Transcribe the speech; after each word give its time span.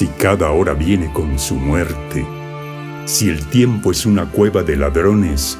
Si 0.00 0.06
cada 0.06 0.50
hora 0.50 0.72
viene 0.72 1.12
con 1.12 1.38
su 1.38 1.56
muerte, 1.56 2.24
si 3.04 3.28
el 3.28 3.44
tiempo 3.48 3.90
es 3.90 4.06
una 4.06 4.24
cueva 4.24 4.62
de 4.62 4.74
ladrones, 4.74 5.58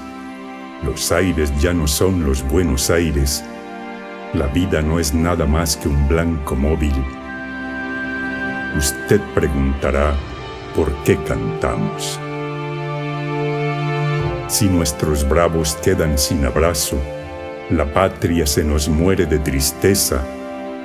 los 0.83 1.13
aires 1.13 1.53
ya 1.61 1.75
no 1.75 1.87
son 1.87 2.25
los 2.25 2.43
buenos 2.49 2.89
aires, 2.89 3.45
la 4.33 4.47
vida 4.47 4.81
no 4.81 4.99
es 4.99 5.13
nada 5.13 5.45
más 5.45 5.77
que 5.77 5.89
un 5.89 6.09
blanco 6.09 6.57
móvil. 6.57 6.95
Usted 8.79 9.21
preguntará, 9.35 10.15
¿por 10.75 10.91
qué 11.05 11.19
cantamos? 11.25 12.19
Si 14.49 14.71
nuestros 14.71 15.29
bravos 15.29 15.75
quedan 15.83 16.17
sin 16.17 16.47
abrazo, 16.47 16.97
la 17.69 17.85
patria 17.93 18.47
se 18.47 18.65
nos 18.65 18.89
muere 18.89 19.27
de 19.27 19.39
tristeza 19.39 20.25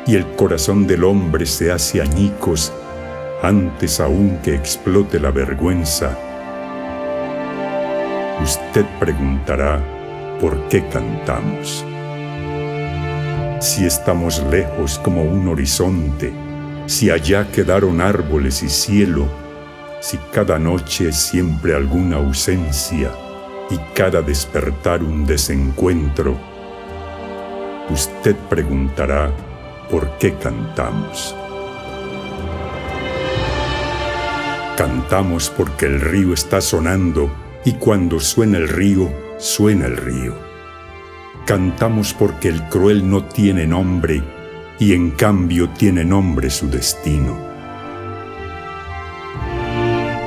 y 0.06 0.18
el 0.18 0.28
corazón 0.36 0.86
del 0.86 1.06
hombre 1.06 1.46
se 1.46 1.72
hace 1.72 2.02
añicos 2.02 2.74
antes 3.42 4.00
aún 4.00 4.40
que 4.44 4.56
explote 4.56 5.20
la 5.20 5.32
vergüenza. 5.32 6.18
Usted 8.42 8.86
preguntará, 9.00 9.80
¿por 10.40 10.68
qué 10.68 10.86
cantamos? 10.88 11.86
Si 13.60 13.86
estamos 13.86 14.44
lejos 14.52 15.00
como 15.00 15.24
un 15.24 15.48
horizonte, 15.48 16.32
si 16.86 17.10
allá 17.10 17.50
quedaron 17.52 18.02
árboles 18.02 18.62
y 18.64 18.70
cielo, 18.70 19.28
si 20.02 20.18
cada 20.32 20.60
noche 20.60 21.12
siempre 21.12 21.74
alguna 21.74 22.18
ausencia 22.18 23.12
y 23.70 23.78
cada 23.96 24.22
despertar 24.22 25.02
un 25.02 25.26
desencuentro, 25.26 26.38
usted 27.90 28.36
preguntará 28.50 29.32
por 29.90 30.18
qué 30.18 30.34
cantamos. 30.36 31.36
Cantamos 34.78 35.50
porque 35.50 35.86
el 35.86 36.02
río 36.02 36.34
está 36.34 36.62
sonando 36.62 37.34
y 37.64 37.74
cuando 37.74 38.20
suena 38.20 38.58
el 38.58 38.68
río, 38.68 39.10
suena 39.38 39.86
el 39.86 39.98
río. 39.98 40.36
Cantamos 41.46 42.14
porque 42.14 42.50
el 42.50 42.62
cruel 42.70 43.10
no 43.10 43.24
tiene 43.26 43.68
nombre 43.68 44.22
y 44.80 44.94
en 44.94 45.12
cambio 45.12 45.70
tiene 45.70 46.04
nombre 46.04 46.50
su 46.50 46.70
destino. 46.70 47.38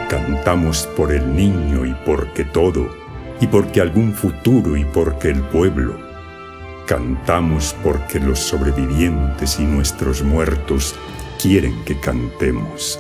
Cantamos 0.09 0.89
por 0.97 1.13
el 1.13 1.35
niño 1.35 1.85
y 1.85 1.95
porque 2.07 2.45
todo, 2.45 2.89
y 3.41 3.47
porque 3.47 3.81
algún 3.81 4.15
futuro 4.15 4.77
y 4.77 4.85
porque 4.85 5.29
el 5.29 5.43
pueblo 5.43 6.09
Cantamos 6.89 7.77
porque 7.85 8.19
los 8.19 8.39
sobrevivientes 8.39 9.61
y 9.61 9.65
nuestros 9.65 10.23
muertos 10.23 10.95
quieren 11.39 11.85
que 11.85 12.01
cantemos. 12.01 12.99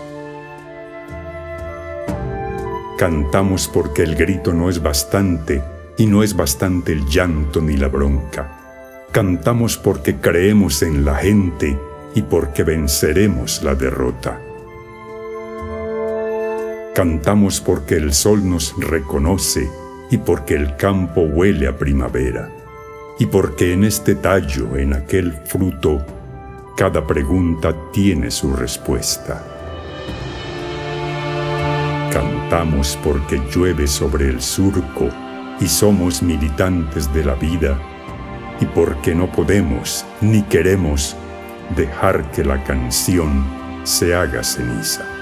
Cantamos 2.98 3.68
porque 3.68 4.02
el 4.02 4.16
grito 4.16 4.52
no 4.52 4.68
es 4.68 4.82
bastante 4.82 5.62
y 5.96 6.06
no 6.06 6.24
es 6.24 6.34
bastante 6.34 6.90
el 6.90 7.06
llanto 7.06 7.60
ni 7.60 7.76
la 7.76 7.86
bronca. 7.86 9.06
Cantamos 9.12 9.76
porque 9.76 10.16
creemos 10.16 10.82
en 10.82 11.04
la 11.04 11.14
gente 11.14 11.78
y 12.16 12.22
porque 12.22 12.64
venceremos 12.64 13.62
la 13.62 13.76
derrota. 13.76 14.40
Cantamos 16.92 17.60
porque 17.60 17.94
el 17.94 18.12
sol 18.12 18.40
nos 18.50 18.74
reconoce 18.76 19.70
y 20.10 20.18
porque 20.18 20.56
el 20.56 20.74
campo 20.74 21.20
huele 21.20 21.68
a 21.68 21.78
primavera 21.78 22.50
y 23.20 23.26
porque 23.26 23.74
en 23.74 23.84
este 23.84 24.16
tallo, 24.16 24.76
en 24.76 24.94
aquel 24.94 25.34
fruto, 25.44 26.04
cada 26.76 27.06
pregunta 27.06 27.72
tiene 27.92 28.32
su 28.32 28.52
respuesta. 28.56 29.57
Cantamos 32.18 32.98
porque 33.04 33.40
llueve 33.54 33.86
sobre 33.86 34.28
el 34.28 34.42
surco 34.42 35.08
y 35.60 35.68
somos 35.68 36.20
militantes 36.20 37.14
de 37.14 37.24
la 37.24 37.34
vida 37.36 37.78
y 38.60 38.66
porque 38.66 39.14
no 39.14 39.30
podemos 39.30 40.04
ni 40.20 40.42
queremos 40.42 41.14
dejar 41.76 42.28
que 42.32 42.42
la 42.42 42.64
canción 42.64 43.44
se 43.84 44.16
haga 44.16 44.42
ceniza. 44.42 45.17